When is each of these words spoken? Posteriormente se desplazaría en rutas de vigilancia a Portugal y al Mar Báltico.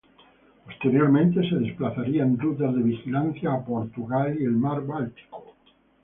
Posteriormente 0.65 1.47
se 1.47 1.57
desplazaría 1.57 2.23
en 2.23 2.39
rutas 2.39 2.73
de 2.75 2.81
vigilancia 2.81 3.53
a 3.53 3.63
Portugal 3.63 4.35
y 4.41 4.45
al 4.47 4.53
Mar 4.53 4.83
Báltico. 4.83 5.53